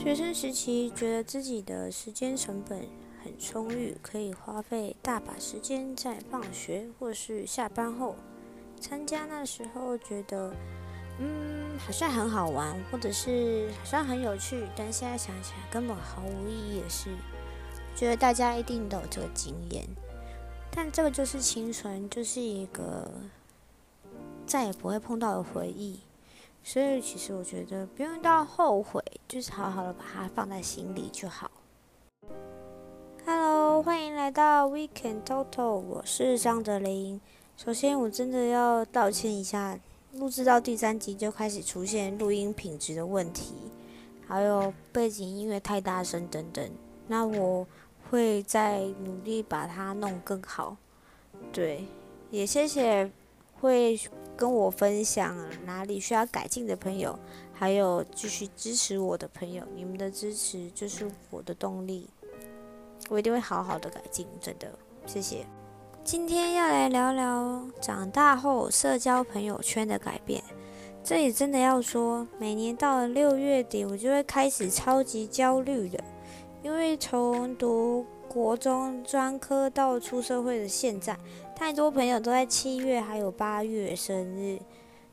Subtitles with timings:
[0.00, 2.88] 学生时期觉得自己的时间成本
[3.22, 8.14] 很充裕，可以花费大把时间在放学或是下班后
[8.80, 9.26] 参加。
[9.26, 10.54] 那时候觉得，
[11.18, 14.68] 嗯，好像很好玩，或者是好像很有趣。
[14.76, 17.10] 但现在想起来，根本毫无意义的事。
[17.96, 19.84] 觉得大家一定都有这个经验，
[20.70, 23.10] 但这个就是青春，就是一个
[24.46, 25.98] 再也不会碰到的回忆。
[26.62, 31.50] 所以，其实我觉得不用到后悔，就是好好的把它放在心里就好。
[33.24, 37.20] Hello，欢迎来到 Weekend Total，我是张德林。
[37.56, 39.78] 首先，我真的要道歉一下，
[40.12, 43.54] 录制到第三集就开始出现录音品质的问题，
[44.26, 46.70] 还有背景音乐太大声等等。
[47.06, 47.66] 那我
[48.10, 50.76] 会再努力把它弄更好。
[51.50, 51.86] 对，
[52.30, 53.10] 也谢谢
[53.60, 53.98] 会。
[54.38, 57.18] 跟我分享哪里需要改进的朋友，
[57.52, 62.08] 还有继续支持我的朋友，你们的支持就是我的动力，
[63.08, 64.70] 我一定会好好的改进，真的，
[65.06, 65.44] 谢谢。
[66.04, 70.40] 今天要来聊聊长大后社交朋友圈的改变，
[71.02, 75.98] 这里真的要说，每年到了六月底，我就会开始超级焦虑的，
[76.62, 81.18] 因为从读国中专科到出社会的现在。
[81.58, 84.60] 太多朋友都在七月还有八月生日，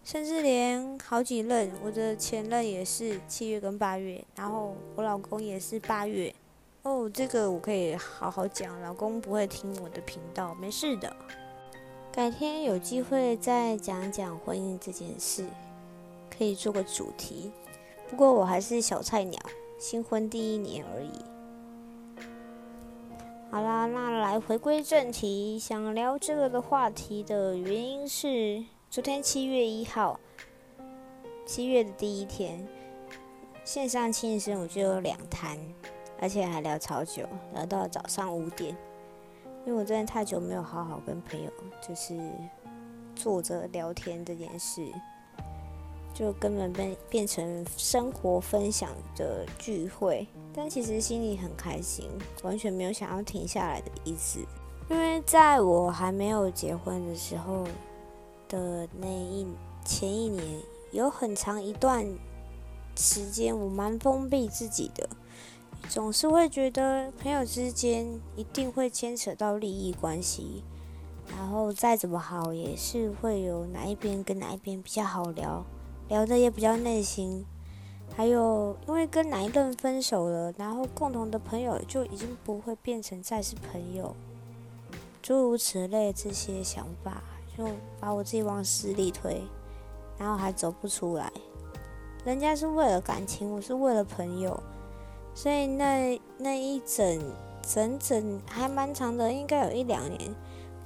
[0.03, 6.33] 甚至连好几任，我的前任也是七月跟八月，然后我老公也是八月。
[6.83, 11.13] 哦，这个我可以好好讲，老公不会听我的频道，没事的。
[12.11, 15.43] 改天有机会再讲讲婚姻这件事，
[16.37, 17.51] 可以做个主题。
[18.07, 19.41] 不过我还是小菜鸟，
[19.79, 21.34] 新婚第一年而已。
[23.55, 30.19] 好啦，那来回归正题，想聊这个的话题的原因是，昨天七月一号，
[31.45, 32.67] 七月的第一天，
[33.63, 35.57] 线上庆生我就有两摊，
[36.19, 38.75] 而且还聊超久，聊到早上五点，
[39.65, 41.49] 因为我真的太久没有好好跟朋友
[41.81, 42.13] 就是
[43.15, 44.85] 坐着聊天这件事。
[46.15, 52.09] 就根本变变成生活分享的聚会，但其实心里很开心，
[52.41, 54.39] 完全没有想要停下来的意思。
[54.89, 57.67] 因为在我还没有结婚的时候
[58.47, 59.45] 的那一
[59.83, 60.61] 前一年，
[60.91, 62.07] 有很长一段
[62.95, 65.09] 时间我蛮封闭自己的，
[65.89, 70.63] 总是会觉得朋友之间一定会牵扯到利益关系，
[71.35, 75.65] 然后再怎么好也是会有哪一边跟哪一边比较好聊。
[76.07, 77.45] 聊的也比较内心，
[78.15, 84.15] 还有因为跟哪一顿分手了，然后共同的朋友就已经不会变成再是朋友，
[85.21, 87.23] 诸如此类这些想法，
[87.57, 87.67] 就
[87.99, 89.41] 把我自己往死里推，
[90.17, 91.31] 然后还走不出来。
[92.23, 94.61] 人家是为了感情，我是为了朋友，
[95.33, 97.19] 所以那那一整
[97.61, 100.35] 整整还蛮长的，应该有一两年，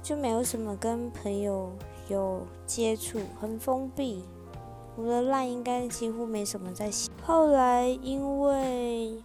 [0.02, 1.70] 就没有什么跟朋友
[2.08, 4.24] 有接触，很封闭。
[5.00, 7.10] 我的烂应该几乎没什么在写。
[7.24, 9.22] 后来因为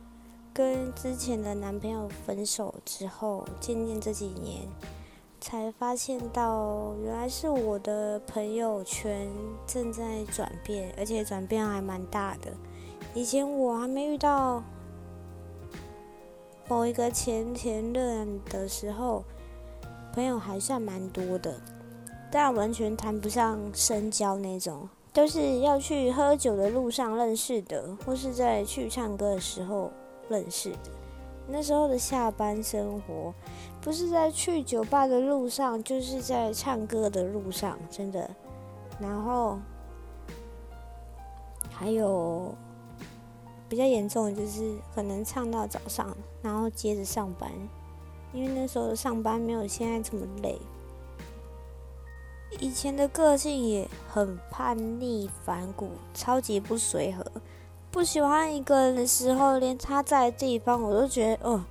[0.53, 4.61] 跟之前的男朋友分手之后，渐渐这几年
[5.41, 9.29] 才发现到，原来是我的朋友圈
[9.67, 12.53] 正在转变，而且转变还蛮大的。
[13.13, 14.63] 以前我还没遇到
[16.69, 19.25] 某一个前前任的时候，
[20.13, 21.59] 朋友还算蛮多的，
[22.31, 24.87] 但完全谈不上深交那种。
[25.15, 29.89] 都是要去喝酒的路上认识的，或是在去唱歌的时候
[30.27, 30.91] 认识的。
[31.47, 33.33] 那时候的下班生活，
[33.79, 38.29] 不是在去酒吧的路上，就是在唱歌的路上，真的。
[38.99, 39.57] 然后
[41.71, 42.53] 还有
[43.69, 47.49] 比较严重的，就是可能唱到早上，然后接着上班，
[48.33, 50.59] 因为那时候上班没有现在这么累。
[52.59, 57.25] 以前的个性也很叛逆、反骨，超级不随和。
[57.91, 61.63] 不喜欢一个人的时候，连他在的地方我都觉得，哦，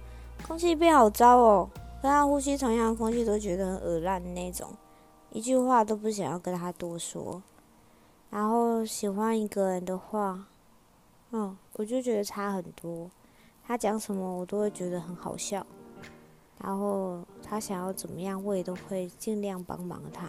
[0.46, 1.68] 空气变好糟哦。
[2.00, 4.68] 跟他呼吸同样的空气都觉得很恶烂的那种，
[5.30, 7.42] 一句话都不想要跟他多说。
[8.30, 10.46] 然后喜欢一个人的话，
[11.30, 13.10] 嗯，我就觉得差很多。
[13.66, 15.64] 他讲什么我都会觉得很好笑。
[16.62, 20.26] 然后他想要怎么样，我也都会尽量帮忙他。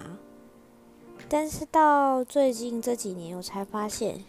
[1.27, 4.23] 但是到最近这几年，我才发现，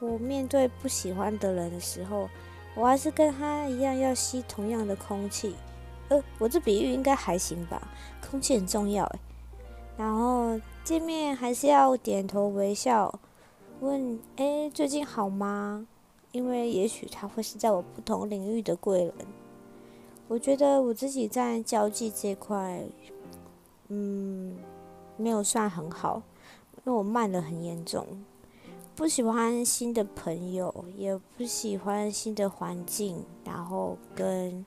[0.00, 2.28] 我面对不喜欢的人的时候，
[2.74, 5.54] 我还是跟他一样要吸同样的空气。
[6.10, 7.88] 呃，我这比喻应该还行吧？
[8.30, 9.18] 空气很重要诶。
[9.96, 13.18] 然后见面还是要点头微笑，
[13.80, 15.86] 问：哎，最近好吗？
[16.32, 19.14] 因为也许他会是在我不同领域的贵人。
[20.26, 22.82] 我觉得我自己在交际这块，
[23.88, 24.56] 嗯，
[25.16, 26.22] 没有算很好，
[26.76, 28.06] 因为我慢的很严重，
[28.94, 34.64] 不喜欢新的朋友，也不喜欢新的环境，然后跟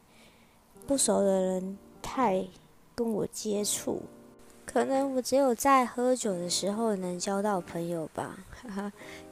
[0.86, 2.46] 不熟的人太
[2.96, 4.02] 跟我接触。
[4.66, 8.38] 可能我只有在喝酒的时候能交到朋友吧，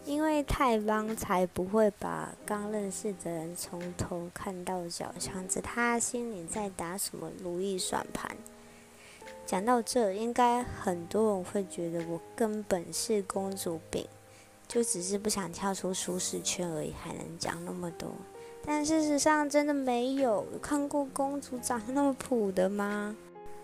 [0.05, 8.35] 因为太忙才不会把刚认识的人从头看到脚，想着他心里在打什么如意算盘。
[9.45, 14.07] 讲到这，应该很多人会觉得我根本是公主病，
[14.67, 18.11] 就只是不想跳出舒适圈而已，还能讲那么多。
[18.65, 23.15] 但事实上真的没有，有看过公主长得那么普的吗？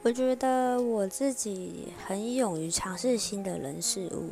[0.03, 4.29] 我觉得我自己很勇于尝试新的人事物，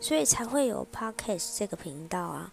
[0.00, 2.52] 所以才会有 podcast 这个频道啊，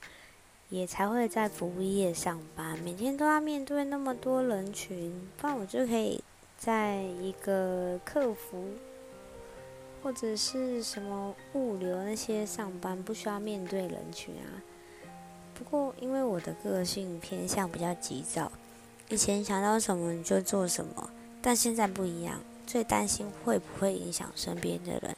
[0.69, 6.21] 也才会在服务业上班，每天都要面对那么多人群，不然我就可以
[6.59, 8.61] 在一个客服
[10.03, 14.61] 或者是什么物流那些上班，不需要面对人群啊。
[15.55, 18.51] 不过因为我的个性偏向比较急躁，
[19.07, 21.09] 以前想到什么就做什么。
[21.41, 25.15] 但现在不一样，最担心会不会影响身边的人，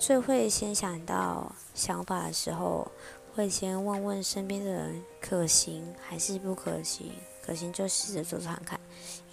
[0.00, 2.90] 最会先想到想法的时候，
[3.36, 7.12] 会先问问身边的人可行还是不可行，
[7.50, 8.78] 可行就试着做看看，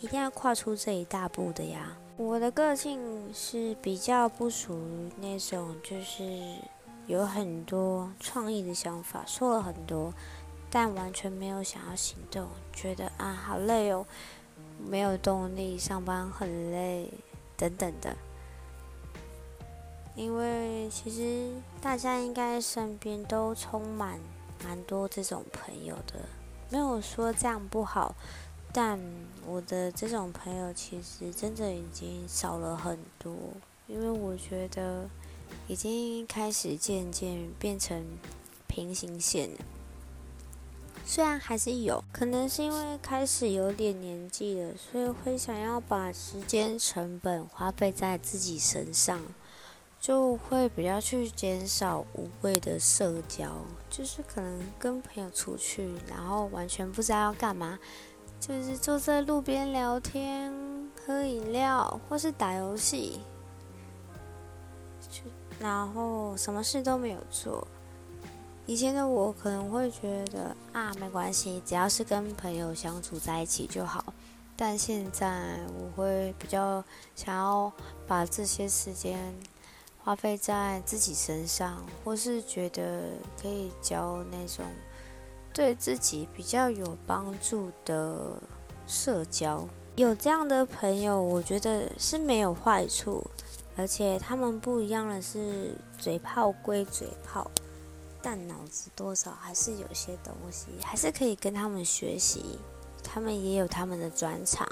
[0.01, 1.95] 一定要跨出这一大步的呀。
[2.15, 2.99] 我的个性
[3.31, 6.23] 是比较不属于那种就是
[7.05, 10.11] 有很多创意的想法，说了很多，
[10.71, 14.03] 但完全没有想要行动，觉得啊好累哦。
[14.83, 17.07] 没有动力，上班很累，
[17.55, 18.17] 等等的。
[20.15, 24.19] 因为其实大家应该身边都充满
[24.65, 26.19] 蛮多这种朋友的，
[26.69, 28.15] 没有说这样不好，
[28.73, 28.99] 但
[29.45, 33.33] 我的这种朋友其实真的已经少了很多，
[33.87, 35.09] 因为我觉得
[35.67, 38.05] 已经开始渐渐变成
[38.67, 39.59] 平行线了。
[41.05, 49.21] 虽然还是有可能是因为开始有点年纪了，所以会想要把时间成本花费在自己身上，
[50.07, 53.51] 就会比较去减少无谓的社交，
[53.89, 57.77] 就是可能跟朋友出去，然后完全不知道要干嘛，
[58.39, 63.19] 就是坐在路边聊天、喝饮料或是打游戏，
[65.59, 67.67] 然后什么事都没有做。
[68.65, 74.13] 以前的我可能会觉得啊，没关系，只要是跟朋友相处在一起就好。
[74.55, 76.81] 但现在我会比较
[77.13, 77.69] 想要
[78.07, 79.19] 把这些时间
[80.07, 83.09] 花费在自己身上，或是觉得
[83.41, 84.63] 可以交那种
[85.53, 88.41] 对自己比较有帮助的
[88.87, 89.67] 社交。
[89.97, 93.21] 有这样的朋友，我觉得是没有坏处，
[93.75, 97.51] 而且他们不一样的是，嘴炮归嘴炮。
[98.21, 102.57] 但脑子多少还是有些东西，还是可以跟他们学习。
[103.03, 104.66] 他们也有他们的专长。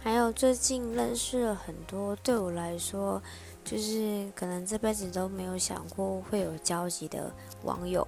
[0.00, 3.20] 还有最近认识了很多对我来说，
[3.64, 7.32] 就是可能这辈子都没有想过会有交集的
[7.64, 8.06] 网友。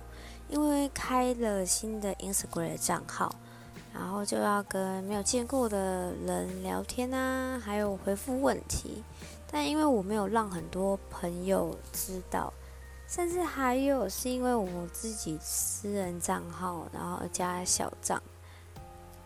[0.48, 3.34] 因为开了新的 Instagram 账号，
[3.92, 9.04] 然后就要跟没有见过的人聊天啊，还有回复问题。
[9.50, 12.52] 但因为我没有让很多朋友知道。
[13.06, 18.22] 甚至还有是因为我自己私人账号，然后加小账，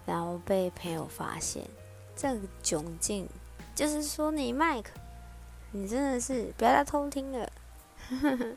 [0.07, 1.63] 然后被朋友发现，
[2.17, 3.29] 这个窘境，
[3.75, 4.91] 就是说你麦克，
[5.73, 7.51] 你真的是不要再偷听了。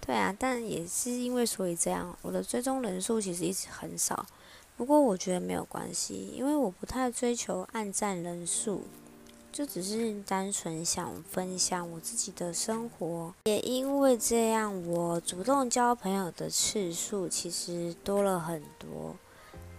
[0.00, 4.26] 对啊，但也是因为所以这样，我的追踪人数其实一直很少。
[4.76, 8.82] 不过我觉得没有关系，因为我不太追求按赞人数。
[9.52, 19.16] 就只是单纯想分享我自己的生活，也因为这样，我主动交朋友的次数其实多了很多。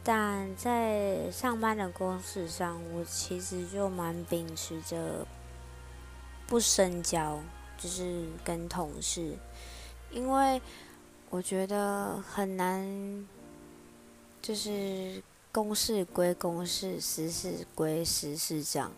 [0.03, 5.27] 但在上班的公司上，我其实就蛮秉持着
[6.47, 7.39] 不深交，
[7.77, 9.37] 就是跟同事，
[10.09, 10.59] 因为
[11.29, 13.27] 我觉得很难，
[14.41, 18.91] 就是公事归公事，私事归私事这样。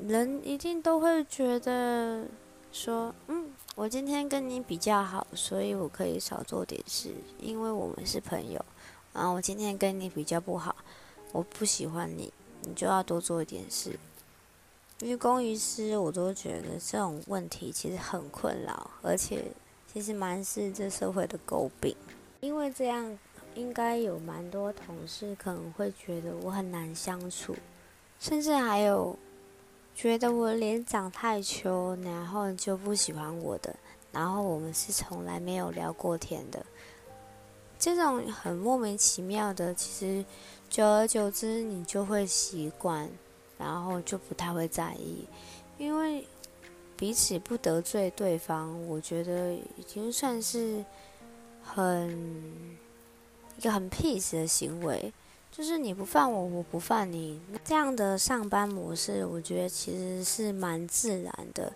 [0.00, 2.24] 人一定都会觉得
[2.72, 7.10] 说，嗯，我今天跟你比较好，所以我可以少做点事，
[7.40, 8.64] 因为我们是朋友。
[9.18, 10.76] 啊，我今天跟你比较不好，
[11.32, 12.32] 我不喜欢你，
[12.62, 13.98] 你就要多做一点事。
[15.02, 19.44] 于公于私，我都觉得这种问题其实很困扰，而且
[19.92, 21.96] 其实蛮是这社会的诟病。
[22.40, 23.18] 因为这样，
[23.56, 27.56] 应该有蛮多同事可能会觉得我很难相处，
[28.20, 29.16] 甚至还有
[29.96, 33.74] 觉得我脸长太球，然后就不喜欢我的，
[34.12, 36.64] 然后我们是从来没有聊过天的。
[37.78, 40.24] 这种很莫名其妙的，其实
[40.68, 43.08] 久而久之你就会习惯，
[43.56, 45.24] 然后就不太会在意，
[45.78, 46.26] 因为
[46.96, 50.84] 彼此不得罪对方，我觉得已经算是
[51.62, 52.10] 很
[53.56, 55.12] 一个很 peace 的行为，
[55.52, 61.72] 就是你不犯我，我不犯你，这样的上班模式，我觉得其实是蛮自然的，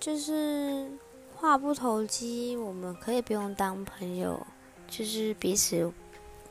[0.00, 0.90] 就是
[1.36, 4.44] 话不投机，我们可以不用当朋友。
[4.88, 5.92] 就是彼此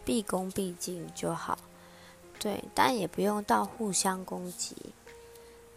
[0.03, 1.57] 毕恭毕敬就好，
[2.39, 4.75] 对，但也不用到互相攻击。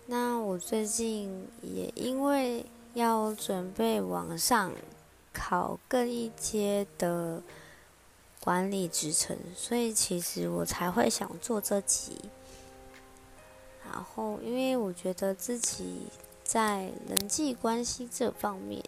[0.07, 4.73] 那我最近也因为要准备往上
[5.33, 7.43] 考更一阶的
[8.41, 12.19] 管理职称，所以其实我才会想做这集。
[13.85, 16.07] 然后，因为我觉得自己
[16.43, 18.83] 在人际关系这方面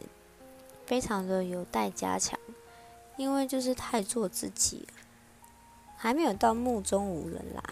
[0.87, 2.40] 非常的有待加强。
[3.21, 4.89] 因为就是太做自己，
[5.95, 7.63] 还没有到目中无人啦。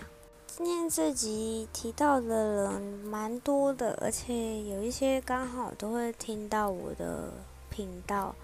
[0.46, 7.32] 今天这集提到的人蛮多的，而且有一些刚好都会听到我的
[7.70, 8.34] 频道。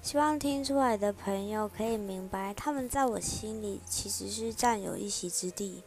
[0.00, 5.82] 希望听出来的朋友可以明白，他们在我心里其实是占有一席之地。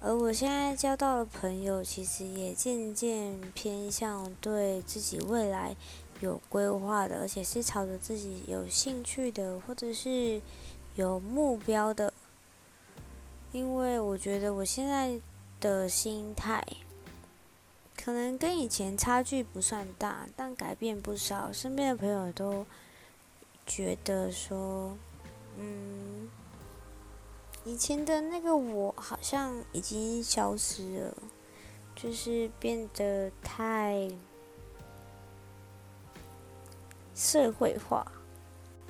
[0.00, 5.76] 而我现在交到的朋友，其实也渐渐偏向对自己未来。
[6.20, 10.40] 有规划的，而且是朝着自己有兴趣的，或者是
[10.94, 12.12] 有目标的。
[13.52, 15.20] 因为我觉得我现在
[15.60, 16.64] 的心态，
[17.96, 21.52] 可能跟以前差距不算大，但改变不少。
[21.52, 22.64] 身边的朋友都
[23.66, 24.96] 觉得说，
[25.56, 26.28] 嗯，
[27.64, 31.16] 以前的那个我好像已经消失了，
[31.94, 34.10] 就是变得太。
[37.14, 38.04] 社会化，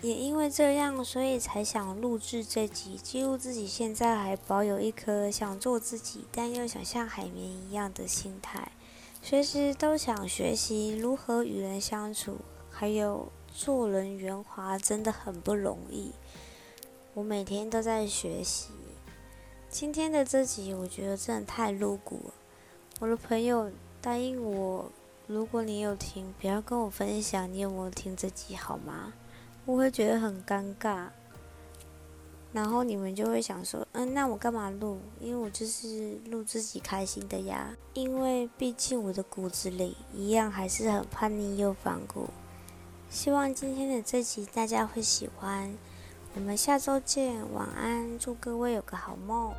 [0.00, 8.72] 也因为这样，所以才想录制这集，记录自己现在还保有一颗想做自己，但又想像海绵一样的心态，
[9.22, 12.38] 随时都想学习如何与人相处，
[12.70, 16.12] 还有做人圆滑真的很不容易。
[17.12, 18.70] 我每天都在学习。
[19.68, 22.34] 今天的这集，我觉得真的太露骨了。
[23.00, 24.90] 我的朋友答应我。
[25.26, 29.14] 如果你有听，不要跟我分享你有没有听这集好吗？
[29.64, 31.06] 我会觉得很尴尬，
[32.52, 35.00] 然后你们就会想说，嗯，那我干嘛录？
[35.18, 37.74] 因为我就是录自己开心的呀。
[37.94, 42.28] 因为毕竟我的骨子里一样还是很叛逆又反骨。
[43.08, 45.74] 希望今天的这集大家会喜欢。
[46.34, 49.54] 我们下周见，晚安，祝各位有个好梦。